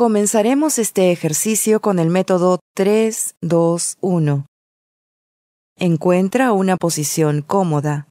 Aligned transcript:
Comenzaremos 0.00 0.78
este 0.78 1.12
ejercicio 1.12 1.82
con 1.82 1.98
el 1.98 2.08
método 2.08 2.60
3-2-1. 2.74 4.46
Encuentra 5.76 6.54
una 6.54 6.78
posición 6.78 7.42
cómoda. 7.42 8.08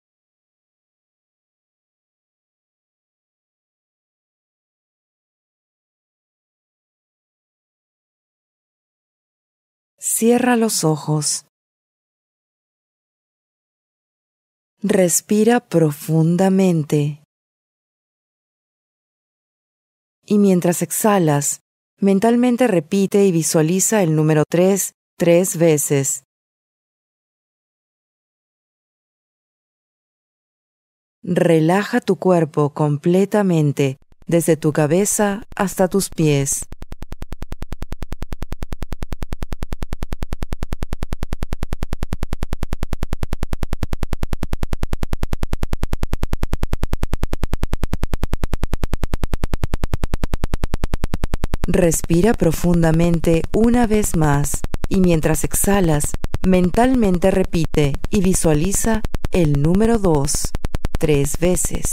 Cierra 9.97 10.57
los 10.57 10.83
ojos. 10.83 11.47
Respira 14.83 15.59
profundamente. 15.59 17.23
Y 20.27 20.37
mientras 20.37 20.83
exhalas, 20.83 21.61
mentalmente 21.99 22.67
repite 22.67 23.25
y 23.25 23.31
visualiza 23.31 24.03
el 24.03 24.15
número 24.15 24.43
3 24.49 24.93
tres 25.19 25.57
veces. 25.57 26.23
Relaja 31.21 31.99
tu 31.99 32.15
cuerpo 32.15 32.69
completamente 32.69 33.99
desde 34.25 34.55
tu 34.55 34.71
cabeza 34.71 35.43
hasta 35.57 35.89
tus 35.89 36.09
pies. 36.09 36.69
Respira 51.71 52.33
profundamente 52.33 53.43
una 53.53 53.85
vez 53.85 54.15
más 54.15 54.61
y 54.87 55.01
mientras 55.01 55.43
exhalas, 55.43 56.05
mentalmente 56.41 57.29
repite 57.29 57.93
y 58.09 58.21
visualiza 58.21 59.03
el 59.31 59.61
número 59.61 59.99
2 59.99 60.49
tres 60.97 61.37
veces 61.39 61.91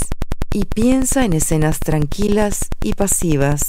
y 0.55 0.65
piensa 0.65 1.27
en 1.27 1.35
escenas 1.35 1.79
tranquilas 1.79 2.61
y 2.83 2.95
pasivas. 2.95 3.69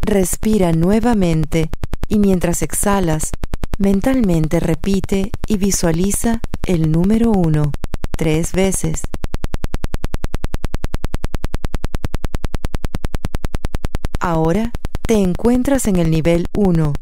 Respira 0.00 0.72
nuevamente 0.72 1.70
y 2.08 2.18
mientras 2.18 2.62
exhalas, 2.62 3.30
Mentalmente 3.78 4.58
repite 4.58 5.30
y 5.46 5.58
visualiza 5.58 6.40
el 6.64 6.90
número 6.90 7.30
1 7.30 7.70
tres 8.16 8.52
veces. 8.52 9.02
Ahora 14.18 14.72
te 15.06 15.16
encuentras 15.16 15.86
en 15.86 15.96
el 15.96 16.10
nivel 16.10 16.46
1, 16.54 16.94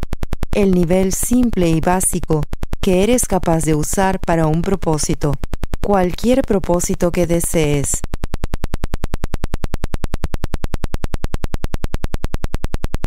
el 0.53 0.73
nivel 0.73 1.13
simple 1.13 1.69
y 1.69 1.81
básico 1.81 2.43
que 2.81 3.05
eres 3.05 3.27
capaz 3.27 3.65
de 3.65 3.77
usar 3.77 4.19
para 4.19 4.49
un 4.49 4.61
propósito, 4.61 5.35
cualquier 5.81 6.43
propósito 6.43 7.13
que 7.13 7.29
desees. 7.29 8.01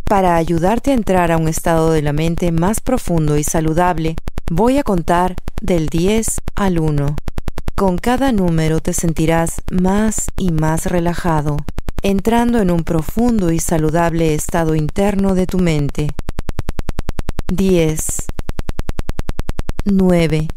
Para 0.08 0.38
ayudarte 0.38 0.92
a 0.92 0.94
entrar 0.94 1.34
a 1.34 1.38
un 1.38 1.50
estado 1.50 1.92
de 1.92 2.02
la 2.02 2.14
mente 2.14 2.54
más 2.54 2.80
profundo 2.80 3.38
y 3.38 3.44
saludable, 3.44 4.16
voy 4.50 4.78
a 4.78 4.84
contar 4.84 5.36
del 5.62 5.90
10 5.90 6.40
al 6.56 6.80
1. 6.80 7.18
Con 7.76 7.98
cada 7.98 8.32
número 8.32 8.80
te 8.80 8.94
sentirás 8.94 9.64
más 9.70 10.28
y 10.38 10.54
más 10.54 10.86
relajado, 10.86 11.58
entrando 12.04 12.60
en 12.60 12.72
un 12.72 12.86
profundo 12.86 13.52
y 13.52 13.60
saludable 13.60 14.34
estado 14.34 14.76
interno 14.76 15.36
de 15.36 15.46
tu 15.46 15.60
mente. 15.60 16.16
10. 17.48 18.28
9. 19.84 20.48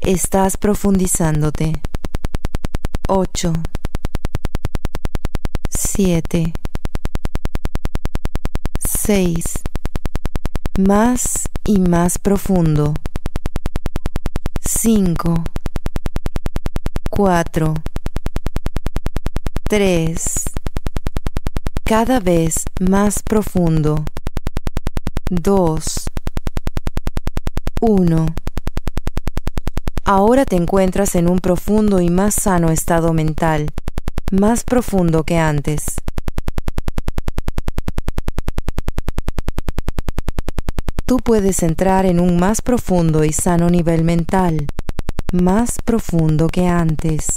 Estás 0.00 0.56
profundizándote. 0.58 1.82
8. 3.08 3.52
7. 5.70 6.52
6. 9.14 9.44
Más 10.78 11.46
y 11.66 11.80
más 11.80 12.18
profundo. 12.18 12.94
5. 14.62 15.44
4. 17.10 17.74
3. 19.64 20.22
Cada 21.84 22.20
vez 22.20 22.64
más 22.80 23.22
profundo. 23.22 24.06
2. 25.28 25.84
1. 27.82 28.26
Ahora 30.06 30.46
te 30.46 30.56
encuentras 30.56 31.16
en 31.16 31.28
un 31.28 31.40
profundo 31.40 32.00
y 32.00 32.08
más 32.08 32.34
sano 32.36 32.70
estado 32.70 33.12
mental, 33.12 33.68
más 34.30 34.64
profundo 34.64 35.24
que 35.24 35.36
antes. 35.36 35.96
Tú 41.12 41.18
puedes 41.18 41.62
entrar 41.62 42.06
en 42.06 42.18
un 42.18 42.40
más 42.40 42.62
profundo 42.62 43.22
y 43.22 43.34
sano 43.34 43.68
nivel 43.68 44.02
mental, 44.02 44.66
más 45.30 45.76
profundo 45.84 46.48
que 46.48 46.66
antes. 46.66 47.36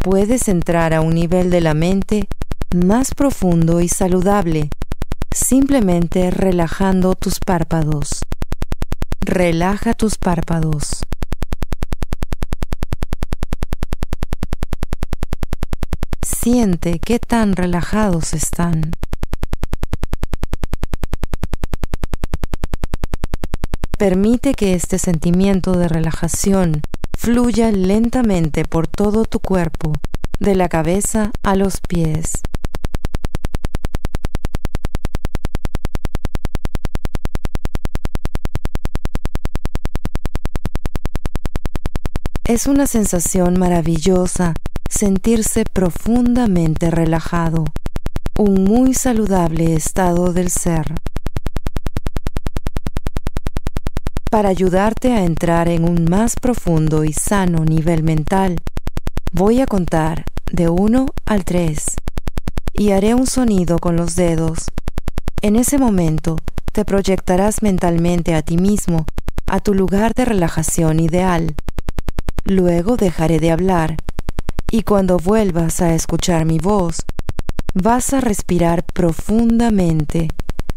Puedes 0.00 0.48
entrar 0.48 0.92
a 0.92 1.00
un 1.00 1.14
nivel 1.14 1.48
de 1.48 1.62
la 1.62 1.72
mente 1.72 2.28
más 2.76 3.14
profundo 3.14 3.80
y 3.80 3.88
saludable, 3.88 4.68
simplemente 5.34 6.30
relajando 6.30 7.14
tus 7.14 7.40
párpados. 7.40 8.20
Relaja 9.20 9.94
tus 9.94 10.18
párpados. 10.18 11.04
Siente 16.20 16.98
qué 16.98 17.18
tan 17.18 17.56
relajados 17.56 18.34
están. 18.34 18.92
Permite 24.04 24.52
que 24.52 24.74
este 24.74 24.98
sentimiento 24.98 25.78
de 25.78 25.88
relajación 25.88 26.82
fluya 27.16 27.72
lentamente 27.72 28.66
por 28.66 28.86
todo 28.86 29.24
tu 29.24 29.40
cuerpo, 29.40 29.94
de 30.38 30.54
la 30.54 30.68
cabeza 30.68 31.30
a 31.42 31.56
los 31.56 31.80
pies. 31.80 32.32
Es 42.44 42.66
una 42.66 42.86
sensación 42.86 43.58
maravillosa 43.58 44.52
sentirse 44.86 45.64
profundamente 45.64 46.90
relajado, 46.90 47.64
un 48.36 48.64
muy 48.64 48.92
saludable 48.92 49.74
estado 49.74 50.34
del 50.34 50.50
ser. 50.50 50.92
Para 54.34 54.48
ayudarte 54.48 55.12
a 55.12 55.22
entrar 55.22 55.68
en 55.68 55.88
un 55.88 56.06
más 56.10 56.34
profundo 56.34 57.04
y 57.04 57.12
sano 57.12 57.64
nivel 57.64 58.02
mental. 58.02 58.60
Voy 59.30 59.60
a 59.60 59.66
contar 59.68 60.24
de 60.50 60.68
1 60.68 61.06
al 61.24 61.44
3 61.44 61.84
y 62.72 62.90
haré 62.90 63.14
un 63.14 63.28
sonido 63.28 63.78
con 63.78 63.94
los 63.94 64.16
dedos. 64.16 64.72
En 65.40 65.54
ese 65.54 65.78
momento 65.78 66.36
te 66.72 66.84
proyectarás 66.84 67.62
mentalmente 67.62 68.34
a 68.34 68.42
ti 68.42 68.56
mismo, 68.56 69.06
a 69.46 69.60
tu 69.60 69.72
lugar 69.72 70.14
de 70.14 70.24
relajación 70.24 70.98
ideal. 70.98 71.54
Luego 72.42 72.96
dejaré 72.96 73.38
de 73.38 73.52
hablar 73.52 73.98
y 74.68 74.82
cuando 74.82 75.18
vuelvas 75.18 75.80
a 75.80 75.94
escuchar 75.94 76.44
mi 76.44 76.58
voz, 76.58 77.04
vas 77.72 78.12
a 78.12 78.20
respirar 78.20 78.82
profundamente, 78.82 80.26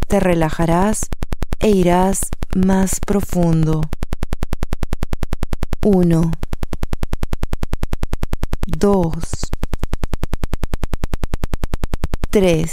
te 0.07 0.19
relajarás 0.19 1.09
e 1.59 1.69
irás 1.69 2.21
más 2.55 2.99
profundo. 2.99 3.81
1, 5.83 6.31
2, 8.67 9.13
3. 12.29 12.71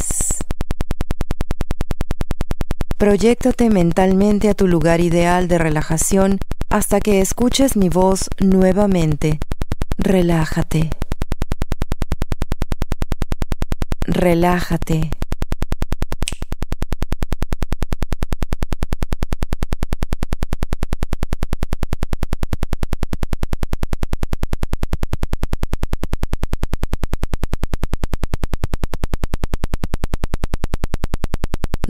Proyéctate 2.99 3.71
mentalmente 3.71 4.49
a 4.49 4.55
tu 4.55 4.67
lugar 4.67 5.01
ideal 5.01 5.49
de 5.49 5.59
relajación 5.59 6.39
hasta 6.71 7.01
que 7.01 7.21
escuches 7.21 7.77
mi 7.77 7.89
voz 7.89 8.29
nuevamente. 8.41 9.39
Relájate. 9.99 10.91
Relájate. 14.07 15.11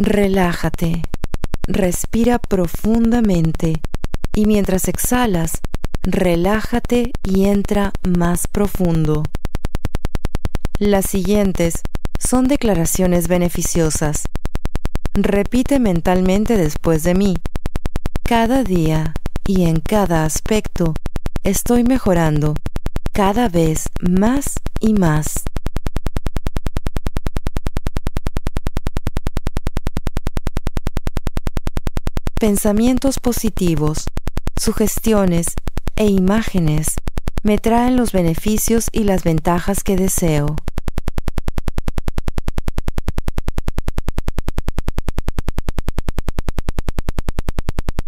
Relájate, 0.07 1.01
respira 1.67 2.39
profundamente 2.39 3.81
y 4.35 4.45
mientras 4.45 4.87
exhalas, 4.87 5.61
relájate 6.03 7.11
y 7.23 7.47
entra 7.47 7.91
más 8.07 8.47
profundo. 8.47 9.23
Las 10.79 11.07
siguientes 11.07 11.81
son 12.19 12.49
declaraciones 12.49 13.29
beneficiosas. 13.29 14.25
Repite 15.15 15.81
mentalmente 15.81 16.59
después 16.59 17.03
de 17.03 17.15
mí. 17.15 17.39
Cada 18.25 18.63
día 18.63 19.15
y 19.47 19.65
en 19.65 19.81
cada 19.81 20.27
aspecto 20.27 20.93
estoy 21.45 21.83
mejorando 21.83 22.53
cada 23.13 23.49
vez 23.49 23.89
más 24.03 24.57
y 24.81 24.93
más. 24.93 25.45
Pensamientos 32.41 33.21
positivos, 33.21 34.07
sugestiones 34.61 35.55
e 35.95 36.07
imágenes 36.07 36.97
me 37.45 37.59
traen 37.59 37.97
los 37.97 38.11
beneficios 38.11 38.89
y 38.91 39.05
las 39.05 39.23
ventajas 39.23 39.85
que 39.85 39.95
deseo. 39.97 40.57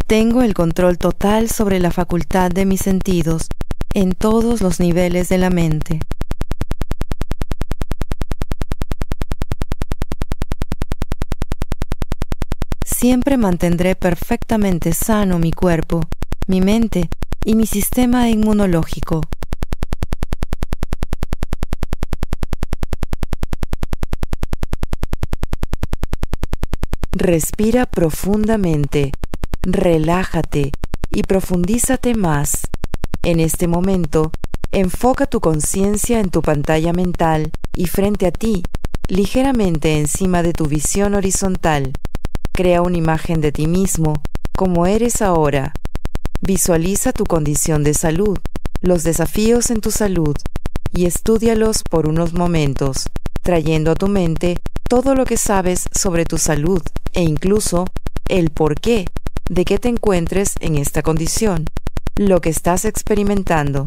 Tengo 0.08 0.42
el 0.42 0.54
control 0.54 0.98
total 0.98 1.48
sobre 1.48 1.78
la 1.78 1.92
facultad 1.92 2.50
de 2.50 2.66
mis 2.66 2.80
sentidos 2.80 3.46
en 3.94 4.12
todos 4.12 4.60
los 4.60 4.80
niveles 4.80 5.28
de 5.28 5.38
la 5.38 5.50
mente. 5.50 6.00
Siempre 12.98 13.36
mantendré 13.36 13.94
perfectamente 13.94 14.94
sano 14.94 15.38
mi 15.38 15.52
cuerpo, 15.52 16.00
mi 16.46 16.62
mente 16.62 17.10
y 17.44 17.54
mi 17.54 17.66
sistema 17.66 18.30
inmunológico. 18.30 19.20
Respira 27.12 27.84
profundamente, 27.84 29.12
relájate 29.60 30.72
y 31.10 31.22
profundízate 31.24 32.14
más. 32.14 32.66
En 33.22 33.40
este 33.40 33.68
momento, 33.68 34.32
enfoca 34.72 35.26
tu 35.26 35.40
conciencia 35.40 36.18
en 36.18 36.30
tu 36.30 36.40
pantalla 36.40 36.94
mental 36.94 37.50
y 37.74 37.88
frente 37.88 38.26
a 38.26 38.30
ti, 38.30 38.62
ligeramente 39.08 39.98
encima 39.98 40.42
de 40.42 40.54
tu 40.54 40.64
visión 40.64 41.12
horizontal. 41.12 41.92
Crea 42.56 42.80
una 42.80 42.96
imagen 42.96 43.42
de 43.42 43.52
ti 43.52 43.66
mismo, 43.66 44.14
como 44.56 44.86
eres 44.86 45.20
ahora. 45.20 45.74
Visualiza 46.40 47.12
tu 47.12 47.24
condición 47.24 47.84
de 47.84 47.92
salud, 47.92 48.38
los 48.80 49.02
desafíos 49.02 49.70
en 49.70 49.82
tu 49.82 49.90
salud, 49.90 50.34
y 50.90 51.04
estudialos 51.04 51.82
por 51.82 52.08
unos 52.08 52.32
momentos, 52.32 53.10
trayendo 53.42 53.90
a 53.90 53.94
tu 53.94 54.08
mente 54.08 54.58
todo 54.88 55.14
lo 55.14 55.26
que 55.26 55.36
sabes 55.36 55.84
sobre 55.92 56.24
tu 56.24 56.38
salud 56.38 56.80
e 57.12 57.20
incluso 57.20 57.84
el 58.26 58.50
por 58.50 58.80
qué 58.80 59.04
de 59.50 59.66
que 59.66 59.76
te 59.76 59.88
encuentres 59.88 60.54
en 60.60 60.76
esta 60.76 61.02
condición, 61.02 61.66
lo 62.14 62.40
que 62.40 62.48
estás 62.48 62.86
experimentando. 62.86 63.84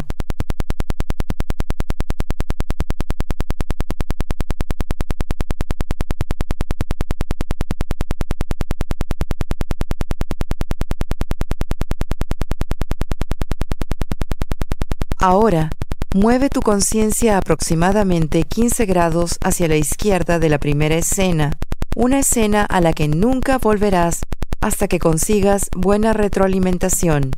Ahora, 15.22 15.70
mueve 16.16 16.48
tu 16.48 16.62
conciencia 16.62 17.38
aproximadamente 17.38 18.44
15 18.44 18.86
grados 18.86 19.38
hacia 19.42 19.68
la 19.68 19.76
izquierda 19.76 20.40
de 20.40 20.48
la 20.48 20.60
primera 20.60 20.96
escena, 20.96 21.58
una 21.94 22.20
escena 22.20 22.64
a 22.64 22.80
la 22.80 22.94
que 22.94 23.10
nunca 23.10 23.58
volverás 23.58 24.22
hasta 24.62 24.88
que 24.88 24.98
consigas 24.98 25.70
buena 25.76 26.14
retroalimentación. 26.14 27.32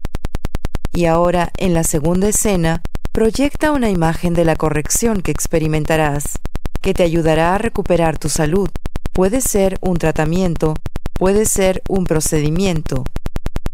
Y 0.93 1.05
ahora, 1.05 1.51
en 1.57 1.73
la 1.73 1.83
segunda 1.83 2.27
escena, 2.27 2.83
proyecta 3.11 3.71
una 3.71 3.89
imagen 3.89 4.35
de 4.35 4.45
la 4.45 4.55
corrección 4.55 5.21
que 5.21 5.31
experimentarás, 5.31 6.37
que 6.81 6.93
te 6.93 7.01
ayudará 7.01 7.55
a 7.55 7.57
recuperar 7.57 8.19
tu 8.19 8.29
salud. 8.29 8.69
Puede 9.11 9.41
ser 9.41 9.79
un 9.81 9.97
tratamiento, 9.97 10.75
puede 11.13 11.45
ser 11.45 11.81
un 11.89 12.05
procedimiento. 12.05 13.05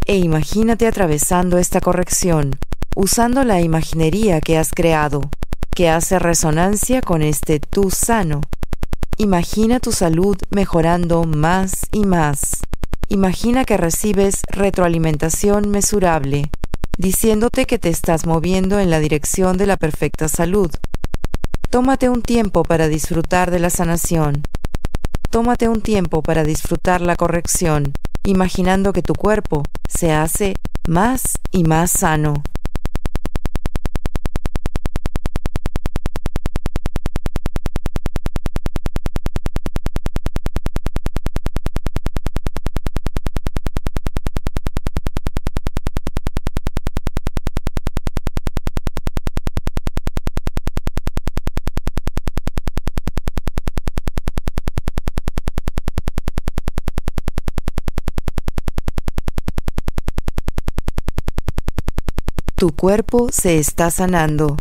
E 0.05 0.15
imagínate 0.15 0.87
atravesando 0.87 1.57
esta 1.57 1.81
corrección, 1.81 2.57
usando 2.99 3.43
la 3.43 3.61
imaginería 3.61 4.41
que 4.41 4.57
has 4.57 4.71
creado, 4.71 5.29
que 5.75 5.87
hace 5.87 6.17
resonancia 6.17 6.99
con 7.01 7.21
este 7.21 7.59
tú 7.59 7.91
sano. 7.91 8.41
Imagina 9.19 9.79
tu 9.79 9.91
salud 9.91 10.35
mejorando 10.49 11.23
más 11.23 11.85
y 11.91 12.05
más. 12.05 12.57
Imagina 13.07 13.65
que 13.65 13.77
recibes 13.77 14.41
retroalimentación 14.47 15.69
mesurable, 15.69 16.49
diciéndote 16.97 17.67
que 17.67 17.77
te 17.77 17.89
estás 17.89 18.25
moviendo 18.25 18.79
en 18.79 18.89
la 18.89 18.99
dirección 18.99 19.57
de 19.57 19.67
la 19.67 19.77
perfecta 19.77 20.27
salud. 20.27 20.71
Tómate 21.69 22.09
un 22.09 22.23
tiempo 22.23 22.63
para 22.63 22.87
disfrutar 22.87 23.51
de 23.51 23.59
la 23.59 23.69
sanación. 23.69 24.41
Tómate 25.29 25.69
un 25.69 25.81
tiempo 25.81 26.23
para 26.23 26.43
disfrutar 26.43 27.01
la 27.01 27.15
corrección, 27.15 27.93
imaginando 28.23 28.91
que 28.91 29.03
tu 29.03 29.13
cuerpo 29.13 29.61
se 29.87 30.13
hace 30.13 30.55
más 30.87 31.37
y 31.51 31.63
más 31.63 31.91
sano. 31.91 32.41
Tu 62.59 62.71
cuerpo 62.71 63.27
se 63.31 63.59
está 63.59 63.91
sanando. 63.91 64.57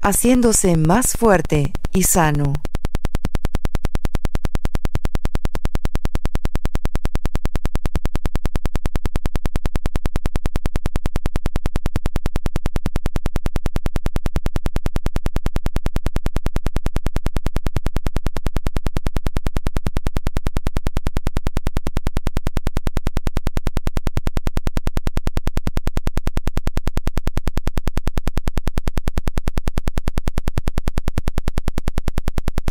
Haciéndose 0.00 0.76
más 0.76 1.16
fuerte 1.16 1.72
y 1.92 2.04
sano. 2.04 2.54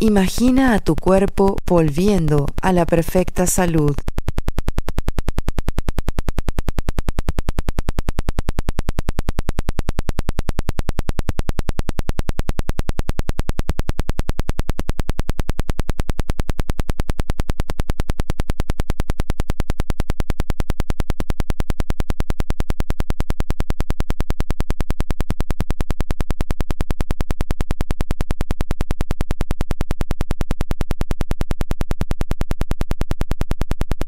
Imagina 0.02 0.72
a 0.72 0.78
tu 0.78 0.96
cuerpo 0.96 1.56
volviendo 1.66 2.46
a 2.62 2.72
la 2.72 2.86
perfecta 2.86 3.46
salud. 3.46 3.94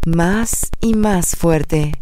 Más 0.06 0.70
y 0.80 0.94
más 0.94 1.36
fuerte. 1.36 1.92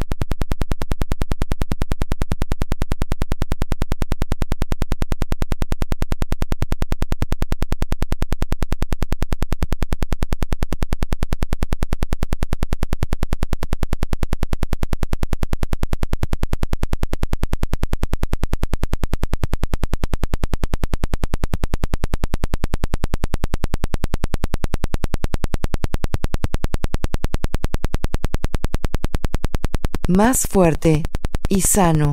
Más 30.11 30.47
fuerte 30.47 31.05
y 31.49 31.61
sano. 31.63 32.13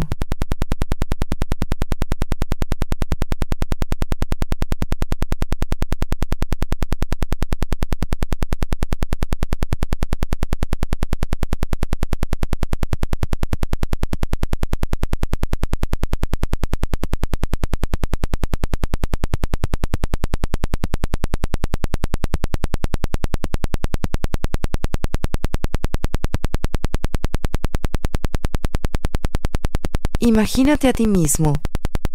Imagínate 30.28 30.90
a 30.90 30.92
ti 30.92 31.08
mismo, 31.08 31.54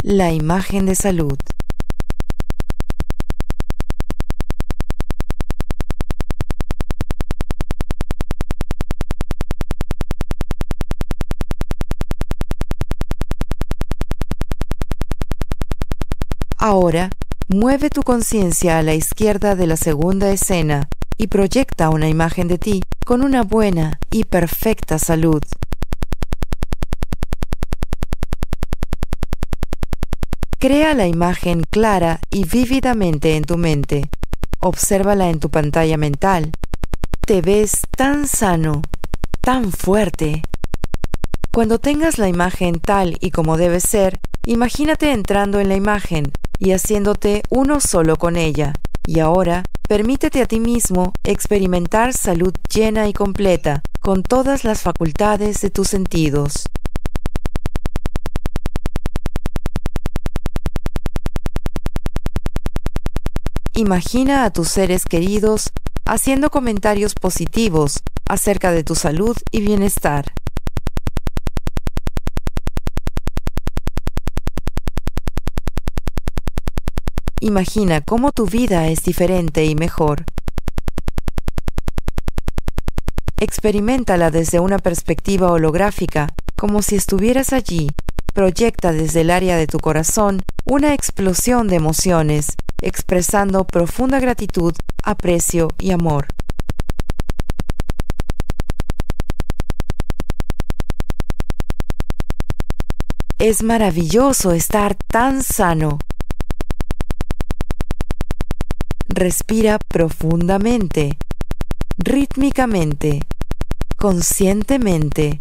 la 0.02 0.32
imagen 0.32 0.84
de 0.84 0.94
salud. 0.94 1.38
Ahora, 16.58 17.08
mueve 17.48 17.88
tu 17.88 18.02
conciencia 18.02 18.76
a 18.76 18.82
la 18.82 18.92
izquierda 18.92 19.56
de 19.56 19.66
la 19.66 19.78
segunda 19.78 20.30
escena 20.30 20.86
y 21.16 21.28
proyecta 21.28 21.88
una 21.88 22.10
imagen 22.10 22.46
de 22.46 22.58
ti 22.58 22.82
con 23.06 23.24
una 23.24 23.42
buena 23.42 23.98
y 24.10 24.24
perfecta 24.24 24.98
salud. 24.98 25.42
Crea 30.62 30.94
la 30.94 31.08
imagen 31.08 31.64
clara 31.68 32.20
y 32.30 32.44
vívidamente 32.44 33.34
en 33.34 33.42
tu 33.42 33.56
mente. 33.56 34.08
Obsérvala 34.60 35.28
en 35.28 35.40
tu 35.40 35.50
pantalla 35.50 35.96
mental. 35.96 36.52
Te 37.26 37.42
ves 37.42 37.80
tan 37.96 38.28
sano, 38.28 38.82
tan 39.40 39.72
fuerte. 39.72 40.42
Cuando 41.50 41.80
tengas 41.80 42.16
la 42.18 42.28
imagen 42.28 42.78
tal 42.78 43.16
y 43.20 43.32
como 43.32 43.56
debe 43.56 43.80
ser, 43.80 44.20
imagínate 44.46 45.10
entrando 45.10 45.58
en 45.58 45.68
la 45.68 45.74
imagen 45.74 46.30
y 46.60 46.70
haciéndote 46.70 47.42
uno 47.50 47.80
solo 47.80 48.14
con 48.14 48.36
ella. 48.36 48.74
Y 49.04 49.18
ahora, 49.18 49.64
permítete 49.88 50.42
a 50.42 50.46
ti 50.46 50.60
mismo 50.60 51.12
experimentar 51.24 52.12
salud 52.12 52.54
llena 52.72 53.08
y 53.08 53.12
completa, 53.12 53.82
con 53.98 54.22
todas 54.22 54.62
las 54.62 54.80
facultades 54.82 55.60
de 55.60 55.70
tus 55.70 55.88
sentidos. 55.88 56.66
Imagina 63.74 64.44
a 64.44 64.50
tus 64.50 64.68
seres 64.68 65.06
queridos 65.06 65.70
haciendo 66.04 66.50
comentarios 66.50 67.14
positivos 67.14 68.02
acerca 68.28 68.70
de 68.70 68.84
tu 68.84 68.94
salud 68.94 69.34
y 69.50 69.62
bienestar. 69.62 70.30
Imagina 77.40 78.02
cómo 78.02 78.30
tu 78.32 78.44
vida 78.44 78.88
es 78.88 79.04
diferente 79.04 79.64
y 79.64 79.74
mejor. 79.74 80.26
Experimentala 83.40 84.30
desde 84.30 84.60
una 84.60 84.78
perspectiva 84.80 85.50
holográfica, 85.50 86.28
como 86.56 86.82
si 86.82 86.96
estuvieras 86.96 87.54
allí. 87.54 87.88
Proyecta 88.34 88.92
desde 88.92 89.22
el 89.22 89.30
área 89.30 89.56
de 89.56 89.66
tu 89.66 89.78
corazón 89.78 90.42
una 90.66 90.92
explosión 90.92 91.68
de 91.68 91.76
emociones 91.76 92.48
expresando 92.82 93.64
profunda 93.64 94.20
gratitud, 94.20 94.74
aprecio 95.02 95.68
y 95.78 95.92
amor. 95.92 96.26
Es 103.38 103.62
maravilloso 103.62 104.52
estar 104.52 104.94
tan 104.94 105.42
sano. 105.42 105.98
Respira 109.08 109.78
profundamente, 109.78 111.18
rítmicamente, 111.98 113.22
conscientemente 113.96 115.40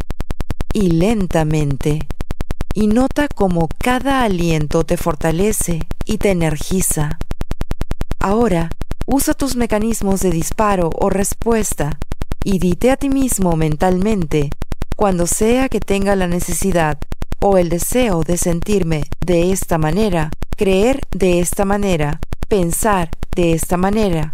y 0.73 0.91
lentamente. 0.91 2.07
Y 2.73 2.87
nota 2.87 3.27
cómo 3.27 3.67
cada 3.77 4.23
aliento 4.23 4.83
te 4.83 4.97
fortalece 4.97 5.81
y 6.05 6.17
te 6.17 6.31
energiza. 6.31 7.19
Ahora, 8.23 8.69
usa 9.07 9.33
tus 9.33 9.55
mecanismos 9.55 10.21
de 10.21 10.29
disparo 10.29 10.91
o 10.93 11.09
respuesta 11.09 11.97
y 12.43 12.59
dite 12.59 12.91
a 12.91 12.95
ti 12.95 13.09
mismo 13.09 13.55
mentalmente, 13.55 14.51
cuando 14.95 15.25
sea 15.25 15.69
que 15.69 15.79
tenga 15.79 16.15
la 16.15 16.27
necesidad 16.27 16.99
o 17.39 17.57
el 17.57 17.69
deseo 17.69 18.21
de 18.21 18.37
sentirme 18.37 19.05
de 19.25 19.51
esta 19.51 19.79
manera, 19.79 20.29
creer 20.55 21.01
de 21.09 21.39
esta 21.39 21.65
manera, 21.65 22.19
pensar 22.47 23.09
de 23.35 23.53
esta 23.53 23.75
manera. 23.75 24.29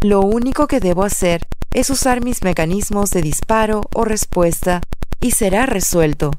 Lo 0.00 0.20
único 0.20 0.66
que 0.66 0.80
debo 0.80 1.04
hacer 1.04 1.46
es 1.72 1.88
usar 1.88 2.20
mis 2.20 2.42
mecanismos 2.42 3.12
de 3.12 3.22
disparo 3.22 3.82
o 3.94 4.04
respuesta 4.04 4.80
y 5.20 5.30
será 5.30 5.66
resuelto. 5.66 6.32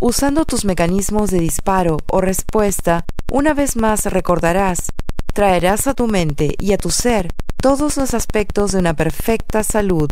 Usando 0.00 0.46
tus 0.46 0.64
mecanismos 0.64 1.30
de 1.30 1.40
disparo 1.40 1.98
o 2.10 2.22
respuesta, 2.22 3.04
una 3.30 3.52
vez 3.52 3.76
más 3.76 4.06
recordarás 4.06 4.92
traerás 5.36 5.86
a 5.86 5.92
tu 5.92 6.06
mente 6.06 6.54
y 6.58 6.72
a 6.72 6.78
tu 6.78 6.90
ser 6.90 7.30
todos 7.58 7.98
los 7.98 8.14
aspectos 8.14 8.72
de 8.72 8.78
una 8.78 8.94
perfecta 8.94 9.62
salud, 9.62 10.10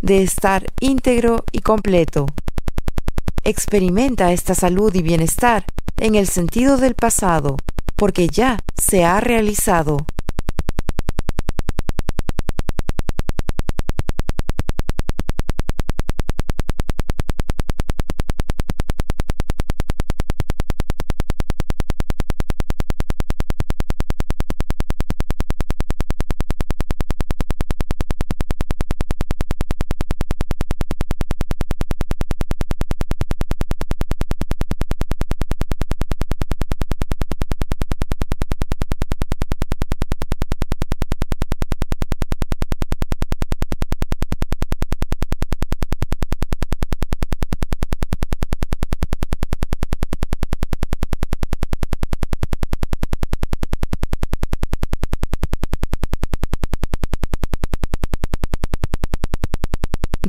de 0.00 0.22
estar 0.22 0.64
íntegro 0.80 1.44
y 1.52 1.58
completo. 1.58 2.28
Experimenta 3.42 4.32
esta 4.32 4.54
salud 4.54 4.94
y 4.94 5.02
bienestar 5.02 5.66
en 5.98 6.14
el 6.14 6.28
sentido 6.28 6.78
del 6.78 6.94
pasado, 6.94 7.58
porque 7.94 8.26
ya 8.26 8.58
se 8.74 9.04
ha 9.04 9.20
realizado. 9.20 10.06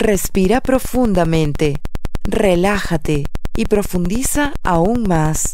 Respira 0.05 0.61
profundamente, 0.61 1.81
relájate 2.21 3.25
y 3.57 3.65
profundiza 3.65 4.53
aún 4.61 5.07
más. 5.07 5.53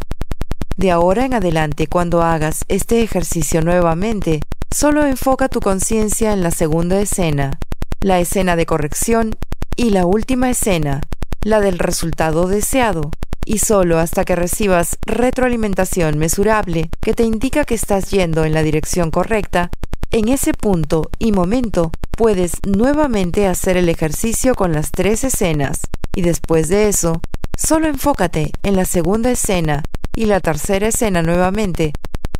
De 0.75 0.91
ahora 0.91 1.23
en 1.23 1.33
adelante, 1.33 1.87
cuando 1.87 2.21
hagas 2.21 2.65
este 2.67 3.01
ejercicio 3.01 3.61
nuevamente, 3.61 4.41
solo 4.69 5.05
enfoca 5.05 5.47
tu 5.47 5.61
conciencia 5.61 6.33
en 6.33 6.43
la 6.43 6.51
segunda 6.51 6.99
escena 6.99 7.59
la 8.01 8.19
escena 8.19 8.57
de 8.57 8.65
corrección 8.65 9.37
y 9.77 9.91
la 9.91 10.05
última 10.05 10.49
escena, 10.49 10.99
la 11.43 11.61
del 11.61 11.79
resultado 11.79 12.47
deseado, 12.47 13.09
y 13.45 13.59
solo 13.59 13.99
hasta 13.99 14.25
que 14.25 14.35
recibas 14.35 14.97
retroalimentación 15.05 16.17
mesurable 16.17 16.89
que 16.99 17.13
te 17.13 17.23
indica 17.23 17.63
que 17.63 17.75
estás 17.75 18.11
yendo 18.11 18.43
en 18.43 18.53
la 18.53 18.63
dirección 18.63 19.11
correcta, 19.11 19.71
en 20.09 20.27
ese 20.27 20.53
punto 20.53 21.09
y 21.19 21.31
momento 21.31 21.93
puedes 22.21 22.51
nuevamente 22.67 23.47
hacer 23.47 23.77
el 23.77 23.89
ejercicio 23.89 24.53
con 24.53 24.73
las 24.73 24.91
tres 24.91 25.23
escenas 25.23 25.79
y 26.13 26.21
después 26.21 26.69
de 26.69 26.87
eso, 26.87 27.19
solo 27.57 27.87
enfócate 27.87 28.51
en 28.61 28.75
la 28.75 28.85
segunda 28.85 29.31
escena 29.31 29.81
y 30.15 30.25
la 30.25 30.39
tercera 30.39 30.89
escena 30.89 31.23
nuevamente 31.23 31.93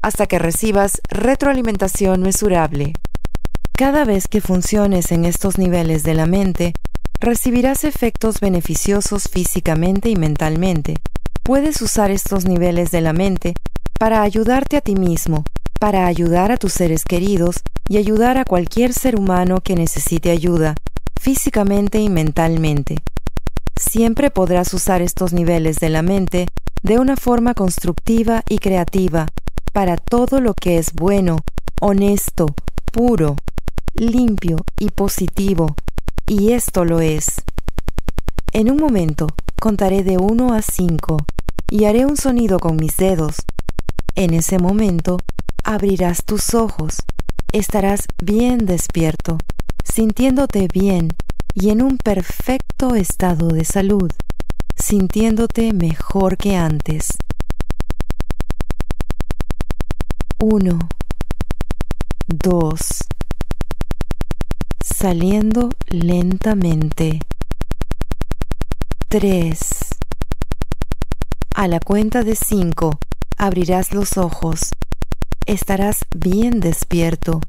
hasta 0.04 0.28
que 0.28 0.38
recibas 0.38 1.02
retroalimentación 1.10 2.22
mesurable. 2.22 2.94
Cada 3.72 4.06
vez 4.06 4.28
que 4.28 4.40
funciones 4.40 5.12
en 5.12 5.26
estos 5.26 5.58
niveles 5.58 6.04
de 6.04 6.14
la 6.14 6.28
mente, 6.28 6.74
recibirás 7.20 7.84
efectos 7.84 8.40
beneficiosos 8.40 9.30
físicamente 9.30 10.12
y 10.12 10.16
mentalmente. 10.16 10.98
Puedes 11.42 11.82
usar 11.82 12.12
estos 12.12 12.46
niveles 12.46 12.92
de 12.92 13.02
la 13.02 13.14
mente 13.14 13.56
para 13.98 14.22
ayudarte 14.22 14.78
a 14.78 14.82
ti 14.82 14.94
mismo, 14.94 15.44
para 15.82 16.06
ayudar 16.06 16.52
a 16.52 16.58
tus 16.58 16.74
seres 16.74 17.04
queridos 17.04 17.64
y 17.90 17.98
ayudar 17.98 18.38
a 18.38 18.46
cualquier 18.46 18.94
ser 18.94 19.16
humano 19.16 19.62
que 19.62 19.74
necesite 19.74 20.30
ayuda, 20.30 20.76
físicamente 21.20 22.00
y 22.00 22.08
mentalmente. 22.08 23.00
Siempre 23.76 24.30
podrás 24.30 24.76
usar 24.76 25.02
estos 25.02 25.34
niveles 25.34 25.78
de 25.78 25.90
la 25.90 26.04
mente 26.04 26.46
de 26.84 27.00
una 27.00 27.16
forma 27.16 27.56
constructiva 27.56 28.44
y 28.48 28.60
creativa 28.60 29.26
para 29.74 29.98
todo 29.98 30.40
lo 30.40 30.54
que 30.54 30.78
es 30.78 30.94
bueno, 30.94 31.40
honesto, 31.82 32.46
puro, 32.94 33.36
limpio 33.96 34.58
y 34.78 34.90
positivo, 34.90 35.76
y 36.28 36.52
esto 36.52 36.86
lo 36.86 37.02
es. 37.02 37.42
En 38.54 38.70
un 38.70 38.78
momento 38.78 39.30
contaré 39.60 40.04
de 40.04 40.20
1 40.20 40.54
a 40.54 40.62
5 40.62 41.18
y 41.72 41.86
haré 41.86 42.06
un 42.06 42.18
sonido 42.18 42.60
con 42.60 42.76
mis 42.76 42.98
dedos. 42.98 43.38
En 44.14 44.36
ese 44.36 44.60
momento 44.60 45.18
abrirás 45.64 46.24
tus 46.26 46.54
ojos, 46.54 46.98
estarás 47.52 48.06
bien 48.24 48.66
despierto, 48.66 49.38
sintiéndote 49.84 50.68
bien 50.68 51.10
y 51.54 51.70
en 51.70 51.82
un 51.82 51.98
perfecto 51.98 52.96
estado 52.96 53.50
de 53.50 53.66
salud, 53.66 54.12
sintiéndote 54.76 55.74
mejor 55.74 56.38
que 56.38 56.56
antes. 56.56 57.18
1, 60.40 60.80
2, 62.28 62.78
saliendo 64.84 65.70
lentamente. 65.88 67.20
3. 69.10 69.58
A 71.54 71.68
la 71.68 71.80
cuenta 71.80 72.24
de 72.24 72.36
5 72.36 72.98
abrirás 73.38 73.92
los 73.92 74.18
ojos. 74.18 74.72
Estarás 75.46 76.06
bien 76.16 76.60
despierto, 76.60 77.42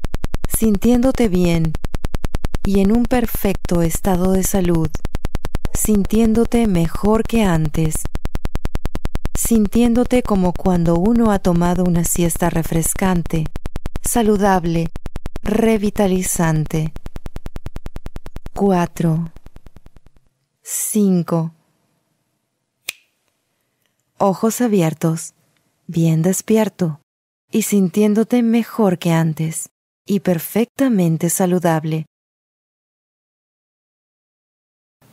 sintiéndote 0.47 1.29
bien 1.29 1.73
y 2.65 2.79
en 2.79 2.91
un 2.91 3.05
perfecto 3.05 3.81
estado 3.81 4.31
de 4.31 4.43
salud, 4.43 4.89
sintiéndote 5.73 6.67
mejor 6.67 7.23
que 7.23 7.43
antes 7.43 8.03
sintiéndote 9.35 10.23
como 10.23 10.53
cuando 10.53 10.95
uno 10.95 11.31
ha 11.31 11.39
tomado 11.39 11.83
una 11.83 12.03
siesta 12.03 12.49
refrescante, 12.49 13.45
saludable, 14.01 14.89
revitalizante. 15.41 16.93
4. 18.53 19.31
5. 20.61 21.51
Ojos 24.17 24.61
abiertos, 24.61 25.33
bien 25.87 26.21
despierto 26.21 27.02
y 27.53 27.61
sintiéndote 27.61 28.43
mejor 28.43 28.97
que 28.97 29.11
antes 29.11 29.69
y 30.05 30.19
perfectamente 30.19 31.29
saludable. 31.29 32.05